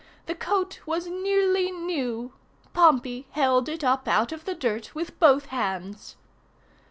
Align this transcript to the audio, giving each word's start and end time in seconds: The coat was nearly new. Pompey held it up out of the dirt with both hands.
The 0.25 0.33
coat 0.33 0.79
was 0.87 1.05
nearly 1.05 1.69
new. 1.69 2.33
Pompey 2.73 3.27
held 3.33 3.69
it 3.69 3.83
up 3.83 4.07
out 4.07 4.31
of 4.31 4.45
the 4.45 4.55
dirt 4.55 4.95
with 4.95 5.19
both 5.19 5.45
hands. 5.53 6.15